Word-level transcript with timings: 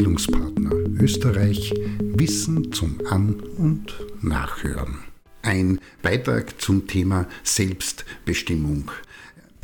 Bildungspartner 0.00 0.70
Österreich 0.98 1.74
Wissen 2.00 2.72
zum 2.72 2.96
An- 3.10 3.38
und 3.58 3.94
Nachhören. 4.22 5.00
Ein 5.42 5.78
Beitrag 6.00 6.58
zum 6.58 6.86
Thema 6.86 7.28
Selbstbestimmung. 7.42 8.90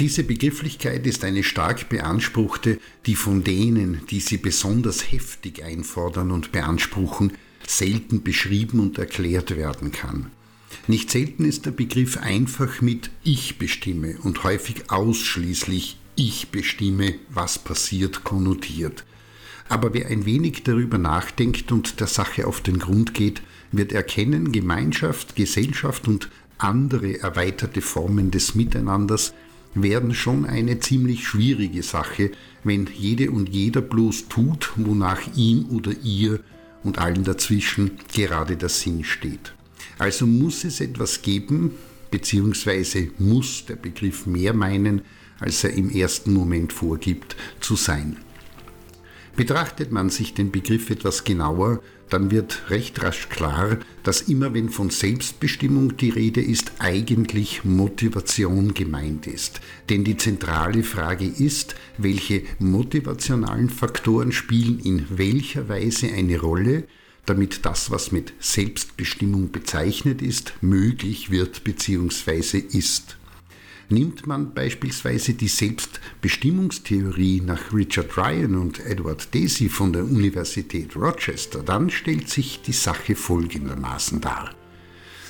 Diese 0.00 0.24
Begrifflichkeit 0.24 1.06
ist 1.06 1.24
eine 1.24 1.42
stark 1.42 1.90
beanspruchte, 1.90 2.78
die 3.04 3.14
von 3.14 3.44
denen, 3.44 4.06
die 4.10 4.20
sie 4.20 4.38
besonders 4.38 5.12
heftig 5.12 5.62
einfordern 5.62 6.30
und 6.30 6.50
beanspruchen, 6.50 7.32
selten 7.66 8.22
beschrieben 8.22 8.80
und 8.80 8.96
erklärt 8.96 9.54
werden 9.54 9.92
kann. 9.92 10.30
Nicht 10.86 11.10
selten 11.10 11.44
ist 11.44 11.66
der 11.66 11.72
Begriff 11.72 12.16
einfach 12.16 12.80
mit 12.80 13.10
Ich 13.22 13.58
bestimme 13.58 14.16
und 14.22 14.44
häufig 14.44 14.90
ausschließlich 14.90 15.98
Ich 16.16 16.48
bestimme, 16.48 17.16
was 17.28 17.58
passiert, 17.58 18.24
konnotiert. 18.24 19.04
Aber 19.68 19.94
wer 19.94 20.08
ein 20.08 20.26
wenig 20.26 20.64
darüber 20.64 20.98
nachdenkt 20.98 21.72
und 21.72 22.00
der 22.00 22.06
Sache 22.06 22.46
auf 22.46 22.60
den 22.60 22.78
Grund 22.78 23.14
geht, 23.14 23.42
wird 23.70 23.92
erkennen, 23.92 24.52
Gemeinschaft, 24.52 25.34
Gesellschaft 25.36 26.08
und 26.08 26.28
andere 26.58 27.20
erweiterte 27.20 27.80
Formen 27.80 28.30
des 28.30 28.54
Miteinanders 28.54 29.34
werden 29.74 30.14
schon 30.14 30.44
eine 30.44 30.80
ziemlich 30.80 31.26
schwierige 31.26 31.82
Sache, 31.82 32.30
wenn 32.62 32.88
jede 32.94 33.30
und 33.30 33.48
jeder 33.48 33.80
bloß 33.80 34.28
tut, 34.28 34.72
wonach 34.76 35.20
ihm 35.34 35.66
oder 35.70 35.92
ihr 36.02 36.40
und 36.84 36.98
allen 36.98 37.24
dazwischen 37.24 37.92
gerade 38.12 38.56
der 38.56 38.68
Sinn 38.68 39.04
steht. 39.04 39.54
Also 39.98 40.26
muss 40.26 40.64
es 40.64 40.80
etwas 40.80 41.22
geben, 41.22 41.72
beziehungsweise 42.10 43.10
muss 43.18 43.64
der 43.66 43.76
Begriff 43.76 44.26
mehr 44.26 44.52
meinen, 44.52 45.02
als 45.40 45.64
er 45.64 45.72
im 45.72 45.90
ersten 45.90 46.32
Moment 46.32 46.72
vorgibt, 46.72 47.36
zu 47.60 47.76
sein. 47.76 48.16
Betrachtet 49.34 49.92
man 49.92 50.10
sich 50.10 50.34
den 50.34 50.50
Begriff 50.50 50.90
etwas 50.90 51.24
genauer, 51.24 51.80
dann 52.10 52.30
wird 52.30 52.68
recht 52.68 53.02
rasch 53.02 53.30
klar, 53.30 53.78
dass 54.02 54.20
immer 54.20 54.52
wenn 54.52 54.68
von 54.68 54.90
Selbstbestimmung 54.90 55.96
die 55.96 56.10
Rede 56.10 56.42
ist, 56.42 56.72
eigentlich 56.78 57.64
Motivation 57.64 58.74
gemeint 58.74 59.26
ist. 59.26 59.62
Denn 59.88 60.04
die 60.04 60.18
zentrale 60.18 60.82
Frage 60.82 61.24
ist, 61.24 61.74
welche 61.96 62.42
motivationalen 62.58 63.70
Faktoren 63.70 64.32
spielen 64.32 64.78
in 64.80 65.06
welcher 65.08 65.70
Weise 65.70 66.12
eine 66.12 66.38
Rolle, 66.38 66.84
damit 67.24 67.64
das, 67.64 67.90
was 67.90 68.12
mit 68.12 68.34
Selbstbestimmung 68.40 69.50
bezeichnet 69.50 70.20
ist, 70.20 70.52
möglich 70.60 71.30
wird 71.30 71.64
bzw. 71.64 72.58
ist. 72.58 73.16
Nimmt 73.92 74.26
man 74.26 74.54
beispielsweise 74.54 75.34
die 75.34 75.48
Selbstbestimmungstheorie 75.48 77.42
nach 77.42 77.74
Richard 77.74 78.16
Ryan 78.16 78.54
und 78.54 78.80
Edward 78.86 79.34
Dacey 79.34 79.68
von 79.68 79.92
der 79.92 80.04
Universität 80.04 80.96
Rochester, 80.96 81.62
dann 81.62 81.90
stellt 81.90 82.30
sich 82.30 82.62
die 82.62 82.72
Sache 82.72 83.14
folgendermaßen 83.14 84.22
dar. 84.22 84.54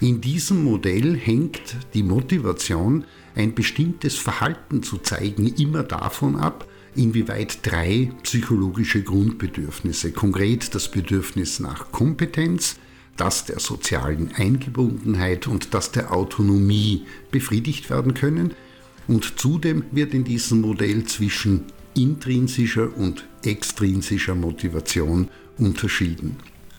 In 0.00 0.20
diesem 0.20 0.62
Modell 0.62 1.16
hängt 1.16 1.76
die 1.94 2.04
Motivation, 2.04 3.04
ein 3.34 3.56
bestimmtes 3.56 4.14
Verhalten 4.14 4.84
zu 4.84 4.98
zeigen, 4.98 5.48
immer 5.48 5.82
davon 5.82 6.36
ab, 6.36 6.68
inwieweit 6.94 7.58
drei 7.66 8.12
psychologische 8.22 9.02
Grundbedürfnisse, 9.02 10.12
konkret 10.12 10.76
das 10.76 10.88
Bedürfnis 10.92 11.58
nach 11.58 11.90
Kompetenz, 11.90 12.76
das 13.16 13.44
der 13.44 13.60
sozialen 13.60 14.32
Eingebundenheit 14.34 15.46
und 15.46 15.74
das 15.74 15.92
der 15.92 16.12
Autonomie 16.12 17.04
befriedigt 17.30 17.90
werden 17.90 18.14
können. 18.14 18.54
Und 19.06 19.38
zudem 19.38 19.84
wird 19.92 20.14
in 20.14 20.24
diesem 20.24 20.62
Modell 20.62 21.04
zwischen 21.04 21.64
intrinsischer 21.94 22.96
und 22.96 23.26
extrinsischer 23.44 24.34
Motivation 24.34 25.28
unterschieden. 25.58 26.36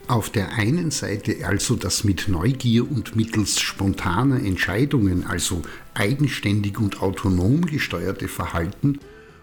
Auf 0.08 0.30
der 0.30 0.54
einen 0.54 0.92
Seite 0.92 1.48
also 1.48 1.76
das 1.76 2.04
mit 2.04 2.28
Neugier 2.28 2.90
und 2.90 3.16
mittels 3.16 3.60
spontaner 3.60 4.38
Entscheidungen, 4.44 5.26
also 5.26 5.64
eigenständig 5.96 6.80
und 6.80 7.02
autonom 7.02 7.66
gesteuerte 7.66 8.28
Verhalten 8.28 9.00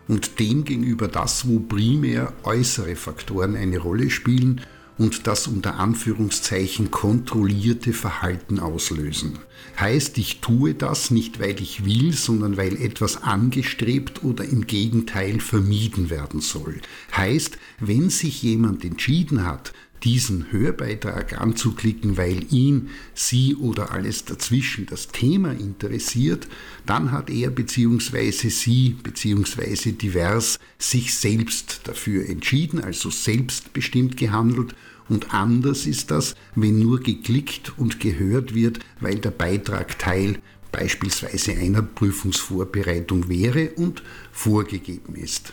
und 0.07 0.39
demgegenüber 0.39 1.09
das, 1.09 1.49
wo 1.49 1.59
primär 1.59 2.33
äußere 2.45 2.95
Faktoren 2.95 3.57
eine 3.57 3.79
Rolle 3.79 4.11
spielen 4.11 4.61
und 5.03 5.27
das 5.27 5.49
unter 5.49 5.81
Anführungszeichen 5.81 6.93
kontrollierte 6.93 7.93
Verhalten 7.93 8.61
auslösen. 8.61 9.41
Heißt, 9.79 10.17
ich 10.19 10.41
tue 10.41 10.75
das 10.75 11.11
nicht, 11.11 11.41
weil 11.41 11.61
ich 11.61 11.85
will, 11.85 12.13
sondern 12.13 12.57
weil 12.57 12.81
etwas 12.81 13.23
angestrebt 13.23 14.23
oder 14.23 14.45
im 14.45 14.67
Gegenteil 14.69 15.41
vermieden 15.41 16.09
werden 16.09 16.41
soll. 16.41 16.81
Heißt, 17.17 17.59
wenn 17.81 18.11
sich 18.11 18.43
jemand 18.43 18.85
entschieden 18.85 19.45
hat, 19.45 19.73
diesen 20.05 20.51
Hörbeitrag 20.51 21.41
anzuklicken, 21.41 22.17
weil 22.17 22.47
ihn, 22.53 22.91
sie 23.15 23.55
oder 23.57 23.93
alles 23.93 24.25
dazwischen 24.25 24.87
das 24.87 25.09
Thema 25.09 25.53
interessiert, 25.53 26.49
dann 26.87 27.13
hat 27.13 27.31
er 27.31 27.51
bzw. 27.51 28.31
sie 28.31 28.97
bzw. 29.03 29.93
divers 29.93 30.59
sich 30.79 31.15
selbst 31.15 31.83
dafür 31.85 32.29
entschieden, 32.29 32.81
also 32.81 33.11
selbstbestimmt 33.11 34.17
gehandelt 34.17 34.75
und 35.09 35.35
anders 35.35 35.87
ist 35.87 36.11
das, 36.11 36.35
wenn 36.55 36.79
nur 36.79 37.01
geklickt 37.01 37.73
und 37.77 38.01
gehört 38.01 38.55
wird, 38.55 38.79
weil 39.01 39.17
der 39.17 39.31
Beitrag 39.31 39.99
Teil 39.99 40.39
beispielsweise 40.71 41.53
einer 41.53 41.83
Prüfungsvorbereitung 41.83 43.29
wäre 43.29 43.71
und 43.77 44.03
vorgegeben 44.33 45.15
ist. 45.17 45.53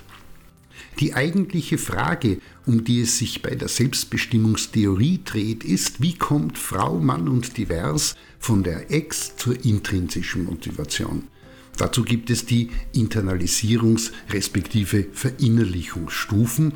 Die 1.00 1.14
eigentliche 1.14 1.78
Frage, 1.78 2.40
um 2.66 2.84
die 2.84 3.02
es 3.02 3.18
sich 3.18 3.42
bei 3.42 3.56
der 3.56 3.68
Selbstbestimmungstheorie 3.68 5.22
dreht, 5.24 5.64
ist, 5.64 6.02
wie 6.02 6.16
kommt 6.16 6.58
Frau, 6.58 7.00
Mann 7.00 7.28
und 7.28 7.58
Divers 7.58 8.16
von 8.40 8.64
der 8.64 8.92
Ex 8.92 9.36
zur 9.38 9.64
intrinsischen 9.64 10.46
Motivation? 10.46 11.24
Dazu 11.78 12.04
gibt 12.04 12.30
es 12.30 12.46
die 12.46 12.72
Internalisierungs- 12.94 14.12
respektive 14.30 15.08
Verinnerlichungsstufen 15.14 16.74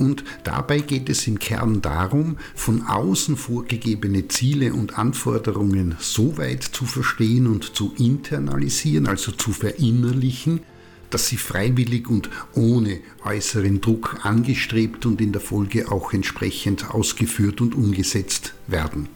und 0.00 0.24
dabei 0.44 0.80
geht 0.80 1.10
es 1.10 1.26
im 1.26 1.38
Kern 1.38 1.82
darum, 1.82 2.38
von 2.54 2.82
außen 2.86 3.36
vorgegebene 3.36 4.28
Ziele 4.28 4.72
und 4.72 4.98
Anforderungen 4.98 5.94
so 6.00 6.38
weit 6.38 6.62
zu 6.62 6.86
verstehen 6.86 7.46
und 7.46 7.76
zu 7.76 7.92
internalisieren, 7.98 9.06
also 9.06 9.30
zu 9.30 9.52
verinnerlichen, 9.52 10.60
dass 11.10 11.28
sie 11.28 11.36
freiwillig 11.36 12.08
und 12.08 12.30
ohne 12.54 13.00
äußeren 13.24 13.80
Druck 13.80 14.20
angestrebt 14.22 15.06
und 15.06 15.20
in 15.20 15.32
der 15.32 15.40
Folge 15.40 15.90
auch 15.90 16.12
entsprechend 16.12 16.90
ausgeführt 16.90 17.60
und 17.60 17.74
umgesetzt 17.74 18.54
werden. 18.66 19.08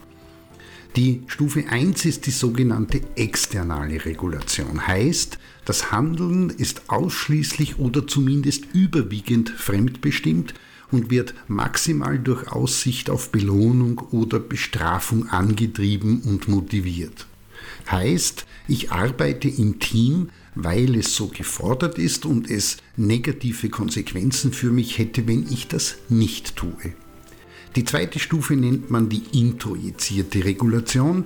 Die 0.95 1.23
Stufe 1.27 1.65
1 1.67 2.05
ist 2.05 2.25
die 2.25 2.31
sogenannte 2.31 3.01
externe 3.17 4.05
Regulation. 4.05 4.87
Heißt, 4.87 5.39
das 5.65 5.91
Handeln 5.91 6.49
ist 6.49 6.89
ausschließlich 6.89 7.79
oder 7.79 8.07
zumindest 8.07 8.63
überwiegend 8.73 9.49
fremdbestimmt 9.49 10.53
und 10.91 11.09
wird 11.09 11.33
maximal 11.49 12.17
durch 12.17 12.49
Aussicht 12.49 13.09
auf 13.09 13.31
Belohnung 13.31 13.99
oder 14.11 14.39
Bestrafung 14.39 15.27
angetrieben 15.27 16.21
und 16.21 16.47
motiviert. 16.47 17.27
Heißt, 17.91 18.45
ich 18.69 18.91
arbeite 18.91 19.49
im 19.49 19.79
Team, 19.79 20.29
weil 20.55 20.95
es 20.95 21.15
so 21.15 21.27
gefordert 21.27 21.99
ist 21.99 22.25
und 22.25 22.49
es 22.49 22.77
negative 22.95 23.69
Konsequenzen 23.69 24.53
für 24.53 24.71
mich 24.71 24.97
hätte, 24.97 25.27
wenn 25.27 25.45
ich 25.51 25.67
das 25.67 25.97
nicht 26.09 26.55
tue. 26.55 26.93
Die 27.75 27.83
zweite 27.83 28.19
Stufe 28.19 28.55
nennt 28.55 28.89
man 28.89 29.09
die 29.09 29.23
introjizierte 29.33 30.45
Regulation. 30.45 31.25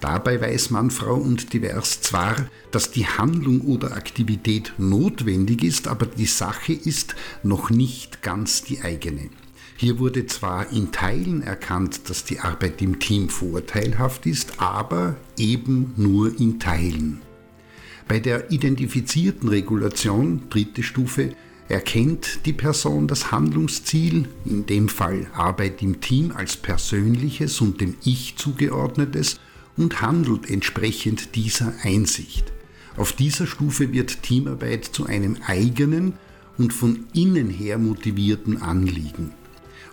Dabei 0.00 0.38
weiß 0.38 0.70
man 0.70 0.90
Frau 0.90 1.14
und 1.14 1.54
Divers 1.54 2.02
zwar, 2.02 2.36
dass 2.70 2.90
die 2.90 3.06
Handlung 3.06 3.62
oder 3.62 3.96
Aktivität 3.96 4.74
notwendig 4.76 5.64
ist, 5.64 5.88
aber 5.88 6.04
die 6.04 6.26
Sache 6.26 6.74
ist 6.74 7.16
noch 7.42 7.70
nicht 7.70 8.20
ganz 8.22 8.62
die 8.62 8.82
eigene. 8.82 9.30
Hier 9.78 9.98
wurde 9.98 10.26
zwar 10.26 10.70
in 10.70 10.92
Teilen 10.92 11.42
erkannt, 11.42 12.10
dass 12.10 12.24
die 12.24 12.40
Arbeit 12.40 12.80
im 12.82 12.98
Team 12.98 13.30
vorteilhaft 13.30 14.26
ist, 14.26 14.60
aber 14.60 15.16
eben 15.38 15.92
nur 15.96 16.38
in 16.38 16.58
Teilen. 16.58 17.20
Bei 18.08 18.20
der 18.20 18.52
identifizierten 18.52 19.48
Regulation, 19.48 20.42
dritte 20.48 20.82
Stufe, 20.82 21.34
erkennt 21.68 22.46
die 22.46 22.52
Person 22.52 23.08
das 23.08 23.32
Handlungsziel, 23.32 24.28
in 24.44 24.66
dem 24.66 24.88
Fall 24.88 25.26
Arbeit 25.34 25.82
im 25.82 26.00
Team 26.00 26.30
als 26.30 26.56
persönliches 26.56 27.60
und 27.60 27.80
dem 27.80 27.96
Ich 28.04 28.36
zugeordnetes, 28.36 29.40
und 29.76 30.00
handelt 30.00 30.48
entsprechend 30.48 31.34
dieser 31.34 31.74
Einsicht. 31.82 32.52
Auf 32.96 33.12
dieser 33.12 33.46
Stufe 33.46 33.92
wird 33.92 34.22
Teamarbeit 34.22 34.84
zu 34.84 35.06
einem 35.06 35.36
eigenen 35.46 36.14
und 36.56 36.72
von 36.72 37.04
innen 37.12 37.50
her 37.50 37.76
motivierten 37.76 38.62
Anliegen. 38.62 39.32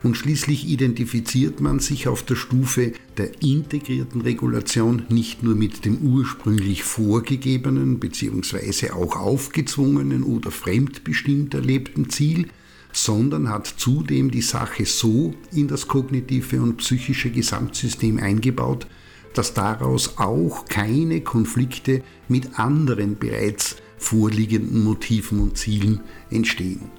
Und 0.04 0.18
schließlich 0.18 0.68
identifiziert 0.68 1.62
man 1.62 1.80
sich 1.80 2.10
auf 2.10 2.24
der 2.24 2.36
Stufe 2.36 2.92
der 3.18 3.42
integrierten 3.42 4.20
Regulation 4.20 5.04
nicht 5.08 5.44
nur 5.44 5.56
mit 5.56 5.86
dem 5.86 6.00
ursprünglich 6.00 6.84
vorgegebenen 6.84 8.00
bzw. 8.00 8.92
auch 8.92 9.16
aufgezwungenen 9.16 10.24
oder 10.24 10.52
fremdbestimmt 10.52 11.54
erlebten 11.54 12.10
Ziel, 12.10 12.50
sondern 12.92 13.50
hat 13.50 13.66
zudem 13.66 14.30
die 14.30 14.42
Sache 14.42 14.86
so 14.86 15.34
in 15.54 15.70
das 15.70 15.88
kognitive 15.88 16.62
und 16.62 16.78
psychische 16.78 17.32
Gesamtsystem 17.32 18.20
eingebaut, 18.20 18.88
dass 19.34 19.54
daraus 19.54 20.18
auch 20.18 20.66
keine 20.66 21.22
Konflikte 21.22 22.04
mit 22.28 22.60
anderen 22.60 23.18
bereits 23.18 23.78
vorliegenden 23.98 24.84
Motiven 24.84 25.40
und 25.40 25.58
Zielen 25.58 26.02
entstehen. 26.30 26.92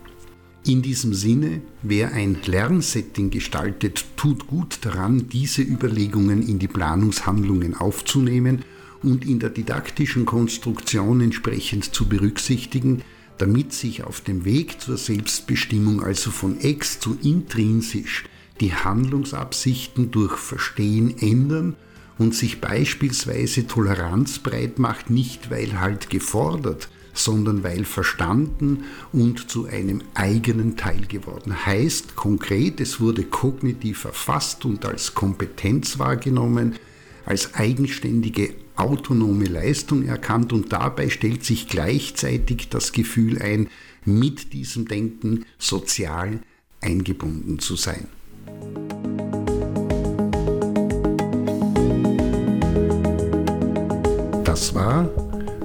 In 0.67 0.81
diesem 0.81 1.13
Sinne, 1.13 1.61
wer 1.83 2.13
ein 2.13 2.39
Lernsetting 2.47 3.29
gestaltet, 3.29 4.07
tut 4.17 4.47
gut 4.47 4.79
daran, 4.81 5.29
diese 5.29 5.61
Überlegungen 5.61 6.43
in 6.43 6.59
die 6.59 6.69
Planungshandlungen 6.69 7.75
aufzunehmen 7.75 8.65
und 9.03 9.27
in 9.27 9.41
der 9.41 9.51
didaktischen 9.51 10.25
Konstruktion 10.25 11.21
entsprechend 11.21 11.95
zu 11.95 12.09
berücksichtigen, 12.09 13.03
damit 13.37 13.75
sich 13.75 14.05
auf 14.05 14.23
dem 14.23 14.47
Weg 14.47 14.81
zur 14.81 14.97
Selbstbestimmung 14.97 16.03
also 16.03 16.31
von 16.31 16.59
ex 16.59 16.99
zu 16.99 17.15
intrinsisch 17.23 18.25
die 18.61 18.73
Handlungsabsichten 18.73 20.13
durch 20.13 20.37
Verstehen 20.39 21.15
ändern 21.19 21.77
und 22.17 22.35
sich 22.35 22.63
beispielsweise 22.63 23.67
Toleranz 23.67 24.39
breit 24.39 24.79
macht, 24.79 25.11
nicht 25.11 25.51
weil 25.51 25.79
halt 25.79 26.09
gefordert, 26.09 26.89
sondern 27.15 27.63
weil 27.63 27.85
verstanden 27.85 28.85
und 29.13 29.49
zu 29.49 29.67
einem 29.67 30.03
eigenen 30.15 30.77
Teil 30.77 31.07
geworden. 31.07 31.65
Heißt 31.65 32.17
konkret, 32.17 32.81
es 32.81 33.01
wurde 33.01 33.23
kognitiv 33.23 34.05
erfasst 34.05 34.65
und 34.65 34.85
als 34.85 35.15
Kompetenz 35.15 35.99
wahrgenommen, 35.99 36.75
als 37.25 37.55
eigenständige 37.55 38.55
autonome 38.77 39.45
Leistung 39.45 40.05
erkannt 40.05 40.53
und 40.53 40.73
dabei 40.73 41.09
stellt 41.09 41.45
sich 41.45 41.69
gleichzeitig 41.69 42.69
das 42.69 42.93
Gefühl 42.93 43.41
ein, 43.41 43.69
mit 44.05 44.53
diesem 44.53 44.87
Denken 44.87 45.47
sozial 45.59 46.41
eingebunden 46.81 47.59
zu 47.59 47.77
sein. 47.77 48.09
Das 54.45 54.75
war 54.75 55.09